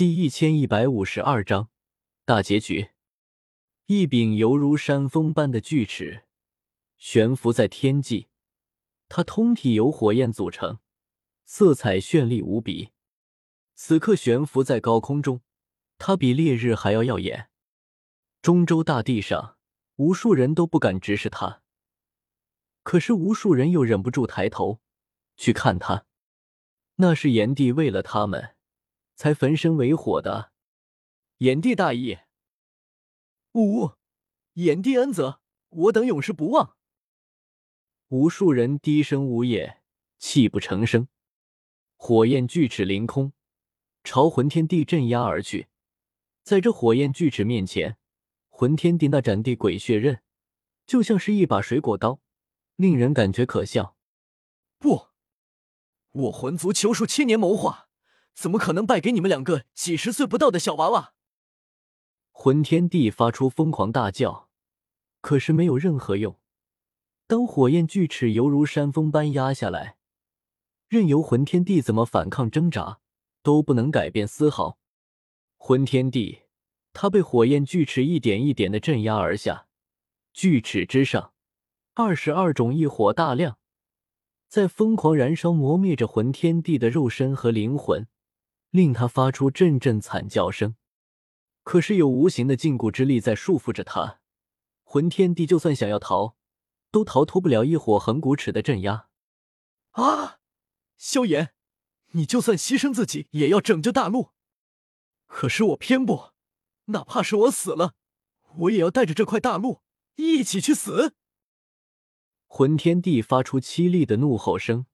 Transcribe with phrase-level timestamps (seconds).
[0.00, 1.68] 第一千一百五十二章
[2.24, 2.92] 大结局。
[3.84, 6.24] 一柄犹如山峰般的巨齿
[6.96, 8.28] 悬浮在天际，
[9.10, 10.78] 它通体由火焰组成，
[11.44, 12.92] 色彩绚丽无比。
[13.74, 15.42] 此刻悬浮在高空中，
[15.98, 17.50] 它比烈日还要耀眼。
[18.40, 19.58] 中州大地上，
[19.96, 21.60] 无数人都不敢直视它，
[22.82, 24.80] 可是无数人又忍不住抬头
[25.36, 26.06] 去看它。
[26.96, 28.56] 那是炎帝为了他们
[29.20, 30.50] 才焚身为火的。
[31.36, 32.20] 炎帝大义。
[33.52, 33.92] 呜呜！
[34.54, 36.78] 炎帝恩泽，我等永世不忘。
[38.08, 39.82] 无数人低声呜咽，
[40.18, 41.06] 泣不成声。
[41.98, 43.34] 火焰巨齿凌空，
[44.02, 45.68] 朝魂天帝镇压而去。
[46.42, 47.98] 在这火焰巨齿面前，
[48.48, 50.22] 魂天帝那斩地鬼血刃
[50.86, 52.22] 就像是一把水果刀，
[52.76, 53.98] 令人感觉可笑。
[54.78, 55.08] 不，
[56.12, 57.89] 我魂族求术千年谋划，
[58.34, 61.14] 怎么可能败给你们两个几十岁不到的小娃娃？
[62.30, 64.48] 魂天帝发出疯狂大叫，
[65.20, 66.38] 可是没有任何用。
[67.26, 69.96] 当火焰巨齿犹如山峰般压下来，
[70.88, 73.00] 任由魂天帝怎么反抗挣扎，
[73.42, 74.78] 都不能改变丝毫。
[75.56, 76.40] 魂天帝，
[76.92, 79.66] 他被火焰巨齿一点一点的镇压而下。
[80.32, 81.34] 巨齿之上，
[81.94, 83.58] 二十二种异火大亮，
[84.48, 88.08] 在疯狂燃烧，磨灭着魂天帝的肉身和灵魂，
[88.70, 90.76] 令他发出阵阵惨叫声。
[91.62, 94.20] 可是有无形的禁锢之力在束缚着他，
[94.82, 96.36] 魂天帝就算想要逃，
[96.90, 99.08] 都逃脱不了一火横骨齿的镇压。
[99.90, 100.38] 啊！
[100.96, 101.54] 萧炎，
[102.12, 104.30] 你就算牺牲自己也要拯救大陆，
[105.26, 106.32] 可是我偏不，
[106.86, 107.94] 哪怕是我死了，
[108.56, 109.82] 我也要带着这块大陆
[110.16, 111.14] 一起去死！
[112.46, 114.86] 魂天帝发出凄厉的怒吼声，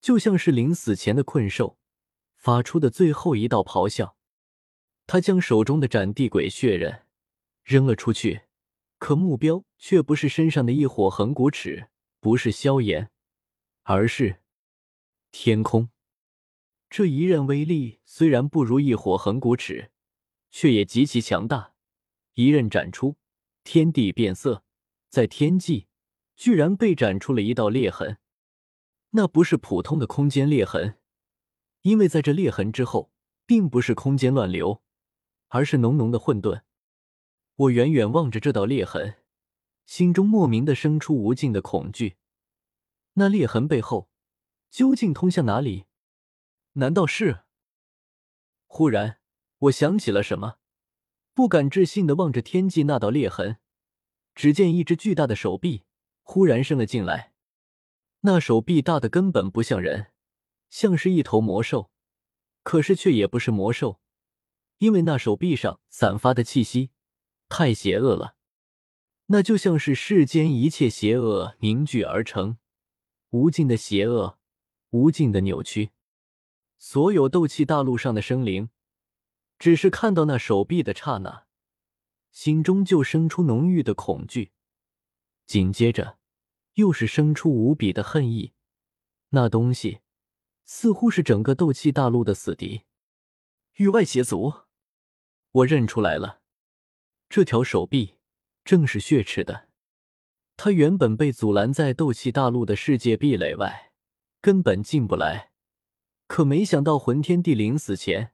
[0.00, 1.78] 就像是临死前的困兽
[2.40, 4.16] 发出的最后一道咆哮。
[5.06, 7.02] 他将手中的斩地鬼血刃
[7.62, 8.44] 扔了出去，
[8.98, 13.10] 可目标却不是身上的一火横骨尺，不是萧炎，
[13.82, 14.40] 而是
[15.30, 15.90] 天空。
[16.88, 19.90] 这一刃威力虽然不如一火横骨尺，
[20.50, 21.74] 却也极其强大。
[22.34, 23.16] 一刃斩出，
[23.64, 24.64] 天地变色，
[25.10, 25.88] 在天际
[26.36, 28.16] 居然被斩出了一道裂痕。
[29.10, 30.99] 那不是普通的空间裂痕，
[31.82, 33.12] 因为在这裂痕之后，
[33.46, 34.82] 并不是空间乱流。
[35.52, 36.62] 而是浓浓的混沌。
[37.56, 39.16] 我远远望着这道裂痕，
[39.84, 42.18] 心中莫名的生出无尽的恐惧。
[43.14, 44.08] 那裂痕背后
[44.70, 45.86] 究竟通向哪里？
[46.74, 47.40] 难道是……
[48.68, 49.18] 忽然，
[49.58, 50.58] 我想起了什么，
[51.34, 53.58] 不敢置信的望着天际那道裂痕。
[54.36, 55.82] 只见一只巨大的手臂
[56.22, 57.32] 忽然伸了进来，
[58.20, 60.12] 那手臂大的根本不像人，
[60.70, 61.90] 像是一头魔兽，
[62.62, 64.00] 可是却也不是魔兽。
[64.78, 66.90] 因为那手臂上散发的气息
[67.50, 68.36] 太邪恶了，
[69.26, 72.56] 那就像是世间一切邪恶凝聚而成，
[73.28, 74.38] 无尽的邪恶，
[74.90, 75.90] 无尽的扭曲。
[76.78, 78.70] 所有斗气大陆上的生灵，
[79.58, 81.44] 只是看到那手臂的刹那，
[82.30, 84.52] 心中就生出浓郁的恐惧，
[85.46, 86.16] 紧接着
[86.74, 88.54] 又是生出无比的恨意。
[89.28, 90.00] 那东西
[90.72, 92.82] 似乎是整个斗气大陆的死敌——
[93.78, 94.54] 域外邪族。
[95.50, 96.42] 我认出来了，
[97.28, 98.18] 这条手臂
[98.64, 99.68] 正是血池的。
[100.56, 103.90] 他原本被阻拦在斗气大陆的世界壁垒外，
[104.40, 105.50] 根本进不来。
[106.28, 108.32] 可没想到魂天帝临死前，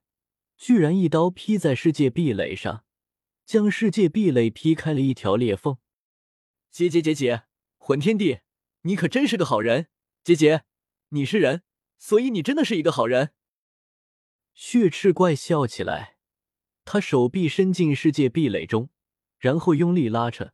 [0.59, 2.85] 居然一刀劈在世界壁垒上，
[3.47, 5.79] 将世界壁垒劈开了一条裂缝。
[6.71, 7.45] 姐姐姐姐，
[7.79, 8.41] 魂天帝，
[8.83, 9.89] 你可真是个好人！
[10.23, 10.65] 姐姐，
[11.09, 11.63] 你是人，
[11.99, 13.33] 所以你真的是一个好人。
[14.55, 16.15] 血赤怪笑起来。
[16.89, 18.91] 他手臂伸进世界壁垒中，
[19.39, 20.53] 然后用力拉扯，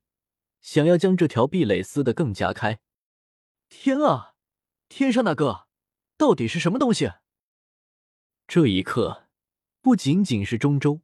[0.62, 2.81] 想要将这条壁垒撕得更加开。
[3.69, 4.32] 天啊，
[4.88, 5.66] 天上那个
[6.16, 7.12] 到底是什么东西？
[8.48, 9.28] 这一刻，
[9.82, 11.02] 不仅仅是中州，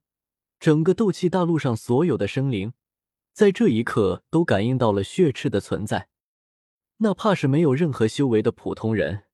[0.59, 2.73] 整个斗气大陆上所有的生灵，
[3.35, 6.09] 在这一刻都感应到了血赤的存在。
[7.01, 9.27] 哪怕是没有任何修为的普通人，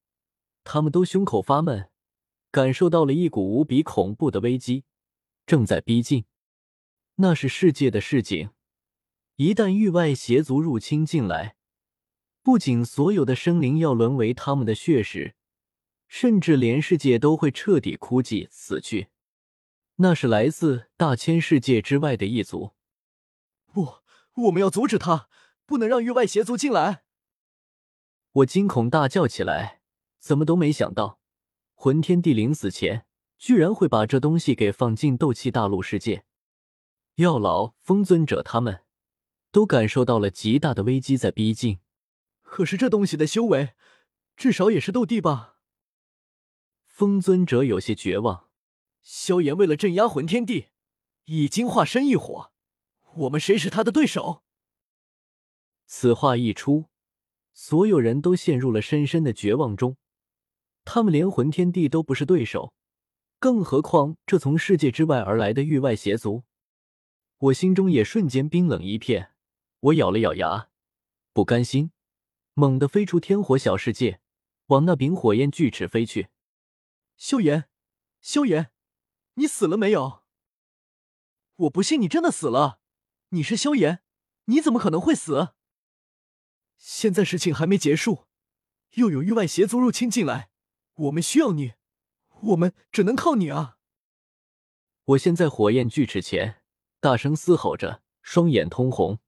[0.65, 1.91] 他们都胸口发闷，
[2.51, 4.85] 感受到了一股无比恐怖的危机。
[5.47, 6.25] 正在逼近，
[7.17, 8.51] 那是世界的市井。
[9.37, 11.57] 一旦域外邪族入侵进来，
[12.43, 15.35] 不仅所有的生灵要沦为他们的血食，
[16.09, 19.09] 甚至连世界都会彻底枯寂死去。
[19.97, 22.73] 那是来自大千世界之外的一族。
[23.67, 23.97] 不，
[24.35, 25.29] 我们要阻止他，
[25.67, 27.05] 不能让域外邪族进来！
[28.33, 29.83] 我惊恐大叫起来，
[30.25, 31.21] 怎么都没想到，
[31.75, 33.05] 魂天帝临死前。
[33.37, 36.25] 居然会把这东西给放进斗气大陆世界。
[37.17, 38.85] 药老、风尊者他们
[39.51, 41.81] 都感受到了极大的危机在逼近。
[42.41, 43.75] 可是这东西的修为，
[44.35, 45.59] 至少也是斗帝吧？
[46.87, 48.49] 风尊者有些绝望。
[49.03, 50.69] 萧炎为了镇压魂天帝，
[51.27, 52.51] 已经化身一火，
[53.15, 54.43] 我们谁是他的对手？
[55.85, 56.87] 此话一出，
[57.53, 59.99] 所有人都陷入了深深的绝望中。
[60.85, 62.75] 他们连魂天帝都不是对手，
[63.39, 66.45] 更何况这从世界之外而来的域外邪族？
[67.39, 69.33] 我心中也瞬间冰冷一片。
[69.81, 70.71] 我咬了咬牙，
[71.33, 71.91] 不甘心，
[72.55, 74.21] 猛地飞出天火小世界，
[74.67, 76.29] 往那柄火焰巨齿飞去。
[77.17, 77.69] 萧炎，
[78.23, 78.71] 萧炎，
[79.35, 80.23] 你死了没有？
[81.57, 82.81] 我不信你真的死了。
[83.31, 84.03] 你是萧炎，
[84.47, 85.55] 你怎么可能会死？
[86.77, 88.27] 现在事情还没结束，
[88.93, 90.51] 又有域外邪族入侵进来，
[90.95, 91.75] 我们需要你，
[92.43, 93.79] 我们只能靠你啊！
[95.05, 96.63] 我现在火焰锯齿前，
[97.01, 99.19] 大声嘶吼着，双眼通红。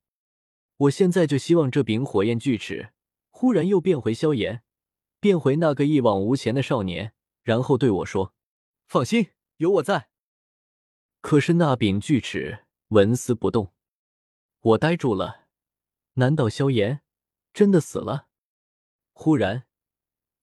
[0.76, 2.92] 我现在就希望这柄火焰锯齿
[3.30, 4.62] 忽然又变回萧炎，
[5.18, 8.34] 变回那个一往无前的少年，然后对我说
[8.86, 10.08] ：“放心，有我在。”
[11.20, 13.74] 可是那柄锯齿纹丝不动，
[14.60, 15.46] 我呆住了。
[16.14, 17.02] 难道萧炎？
[17.52, 18.28] 真的死了。
[19.12, 19.66] 忽然，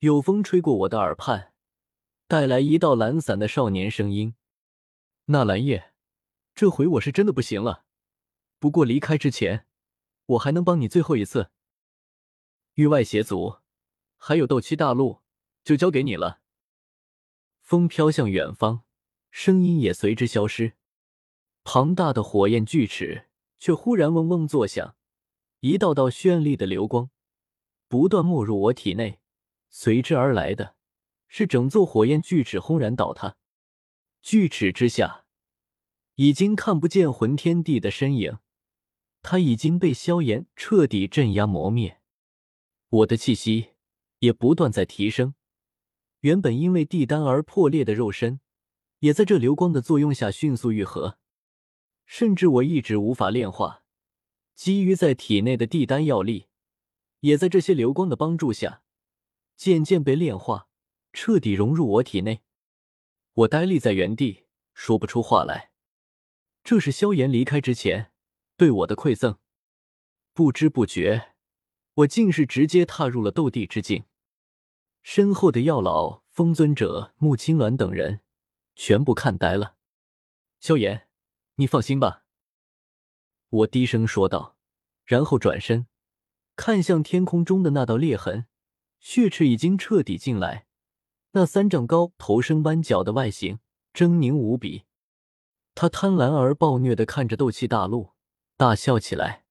[0.04, 1.54] 有风吹过我的耳畔，
[2.28, 4.36] 带来一道懒散的少年声音
[5.28, 5.94] ：“纳兰叶，
[6.54, 7.86] 这回我是真的不行了。
[8.60, 9.66] 不过离开之前，
[10.26, 11.52] 我还能帮你最后一次。
[12.74, 13.60] 域外邪族，
[14.18, 15.22] 还有斗气大陆，
[15.64, 16.42] 就交给你了。”
[17.64, 18.84] 风飘向远方，
[19.32, 20.74] 声音也随之消失。
[21.64, 24.98] 庞大的火焰巨齿却忽然嗡嗡作响。
[25.62, 27.10] 一道道绚丽的流光
[27.88, 29.22] 不断没入我体内，
[29.75, 30.75] 随之而来的
[31.28, 33.38] 是整座火焰巨齿轰然倒塌。
[34.22, 35.25] 巨齿之下
[36.14, 38.38] 已经看不见魂天帝的身影，
[39.24, 42.00] 他已经被萧炎彻底镇压磨灭。
[42.88, 43.72] 我的气息
[44.20, 45.34] 也不断在提升，
[46.20, 48.40] 原本因为地丹而破裂的肉身，
[49.00, 51.18] 也在这流光的作用下迅速愈合，
[52.06, 53.84] 甚至我一直无法炼化。
[54.54, 56.46] 基于在体内的地丹药力，
[57.22, 58.83] 也在这些流光的帮助下，
[59.63, 60.68] 渐渐被炼化，
[61.13, 62.42] 彻底融入我体内。
[63.31, 64.44] 我呆立在原地，
[64.74, 65.71] 说不出话来。
[66.65, 68.12] 这是萧炎离开之前
[68.57, 69.39] 对我的馈赠。
[70.33, 71.36] 不知不觉，
[71.94, 74.04] 我竟是直接踏入了斗帝之境。
[75.01, 78.19] 身后的药老、风尊者、穆青鸾等人
[78.75, 79.77] 全部看呆了。
[80.60, 81.07] 萧炎，
[81.56, 82.25] 你放心吧。
[83.48, 84.57] 我低声说道，
[85.06, 85.88] 然后转身
[86.57, 88.48] 看向天空中的那道裂痕，
[89.04, 90.66] 血翅已经彻底进来。
[91.32, 93.60] 那三丈高、头身弯角的外形
[93.94, 94.86] 狰狞无比。
[95.76, 98.14] 他贪婪而暴虐的看着斗气大陆，
[98.56, 99.46] 大笑起来：“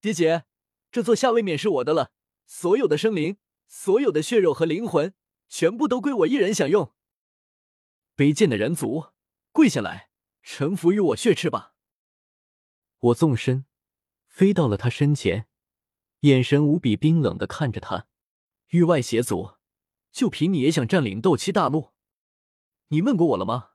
[0.00, 0.44] 爹姐，
[0.90, 2.12] 这座下位免是我的了，
[2.46, 3.36] 所有的生灵、
[3.68, 5.12] 所有的血肉和灵魂，
[5.48, 6.94] 全部都归我一人享用。
[8.16, 9.08] 卑贱的人族，
[9.52, 10.08] 跪下来，
[10.42, 11.74] 臣服于我血翅吧！”
[13.00, 13.66] 我纵身
[14.26, 15.46] 飞到了他身前，
[16.20, 18.06] 眼神无比冰冷的看着他。
[18.74, 19.52] 域外邪族，
[20.10, 21.92] 就凭你也想占领斗气大陆？
[22.88, 23.70] 你问过我了吗？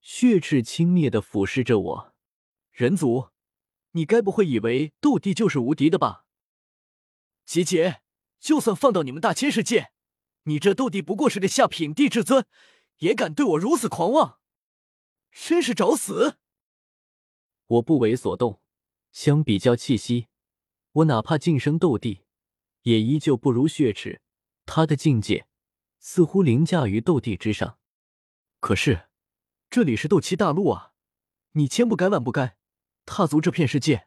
[0.00, 2.14] 血翅轻蔑的俯视着我。
[2.72, 3.28] 人族，
[3.92, 6.26] 你该不会以为斗帝就是无敌的吧？
[7.44, 8.02] 姐姐，
[8.40, 9.92] 就算放到你们大千世界，
[10.42, 12.44] 你这斗帝不过是个下品帝至尊，
[12.96, 14.40] 也敢对我如此狂妄，
[15.30, 16.38] 真是找死！
[17.66, 18.60] 我不为所动，
[19.12, 20.26] 相比较气息，
[20.90, 22.22] 我哪怕晋升斗帝，
[22.82, 24.20] 也依旧不如血池。
[24.66, 25.46] 他的境界
[25.98, 27.78] 似乎凌驾于斗帝之上。
[28.60, 29.08] 可是，
[29.70, 30.92] 这里是斗气大陆啊，
[31.52, 32.56] 你千不该万不该
[33.06, 34.06] 踏足这片世界。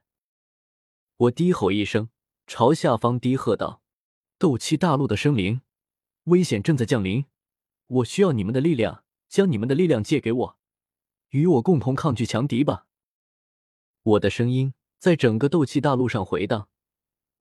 [1.18, 2.10] 我低吼一声，
[2.48, 3.84] 朝下方低喝道
[4.40, 5.62] ：“斗气大陆的生灵，
[6.24, 7.26] 危险正在降临，
[7.88, 10.58] 我需要你们的力量，将你们的力量借给我，
[11.30, 12.88] 与我共同抗拒强敌吧。”
[14.02, 16.70] 我的声音在整个斗气大陆上回荡，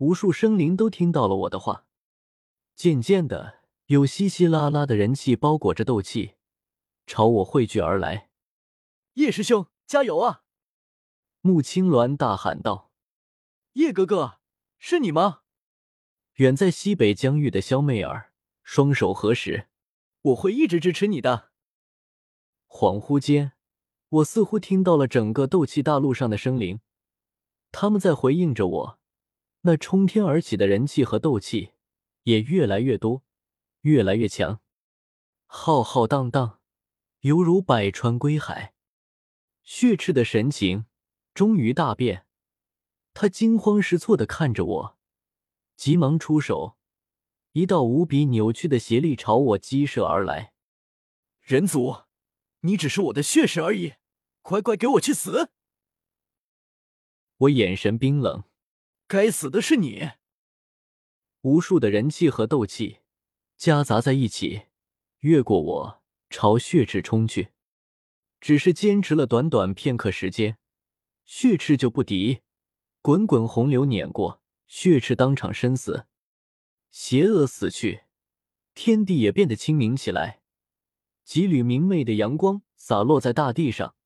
[0.00, 1.87] 无数生灵都听到了我的话。
[2.75, 6.37] 渐渐的，有稀稀拉拉的人气包裹着斗气，
[7.07, 8.30] 朝我汇聚而来。
[9.14, 10.45] 叶师兄，加油啊！
[11.42, 12.90] 穆青鸾大喊道
[13.75, 14.38] ：“叶哥哥，
[14.78, 15.42] 是你吗？”
[16.37, 19.69] 远在西北疆域的萧媚儿双手合十
[20.23, 21.50] ：“我会一直支持你的。”
[22.66, 23.52] 恍惚间。
[24.09, 26.80] 我似乎听到了整个斗气大陆上的生灵，
[27.71, 29.00] 他们在回应着我。
[29.62, 31.72] 那冲天而起的人气和斗气
[32.22, 33.22] 也越来越多，
[33.82, 34.60] 越来越强。
[35.46, 36.60] 浩浩荡荡，
[37.20, 38.74] 犹如百川归海。
[39.62, 40.86] 血赤的神情
[41.34, 42.26] 终于大变，
[43.12, 44.98] 他惊慌失措的看着我，
[45.76, 46.78] 急忙出手，
[47.52, 50.54] 一道无比扭曲的邪力朝我激射而来。
[51.42, 52.04] 人族，
[52.60, 53.94] 你只是我的血食而已，
[54.40, 55.50] 乖乖给我去死！
[57.36, 58.44] 我眼神冰冷，
[59.10, 60.08] 该死的是你！
[61.40, 63.00] 无数的人气和斗气
[63.56, 64.66] 夹杂在一起，
[65.18, 67.48] 越过我朝血池冲去。
[68.40, 70.58] 只是坚持了短短片刻时间，
[71.24, 72.42] 血池就不敌，
[73.02, 76.06] 滚滚洪流碾过，血池当场身死。
[76.92, 78.02] 邪恶死去，
[78.74, 80.40] 天地也变得清明起来，
[81.24, 83.96] 几缕明媚的阳光洒落在大地上，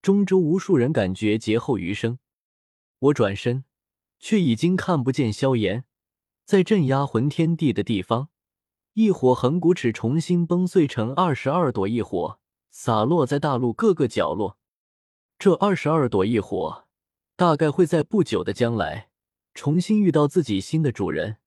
[0.00, 2.20] 中州无数人感觉劫后余生。
[3.00, 3.64] 我转身，
[4.18, 5.84] 却已经看不见萧炎，
[6.44, 8.28] 在镇压魂天地的地方，
[8.94, 12.38] 一火恒古尺重新崩碎成二十二朵异火。
[12.78, 14.58] 洒落在大陆各个角落，
[15.38, 16.84] 这二十二朵异火
[17.34, 19.08] 大概会在不久的将来
[19.54, 21.38] 重新遇到自己新的主人，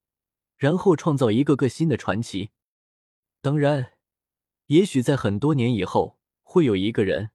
[0.56, 2.50] 然后创造一个个新的传奇。
[3.40, 3.92] 当然，
[4.66, 7.30] 也许在很多年以后，会有一个人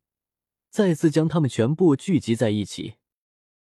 [0.70, 2.96] 再次将他们全部聚集在一起。